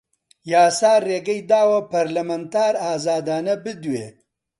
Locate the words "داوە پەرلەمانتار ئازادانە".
1.51-3.55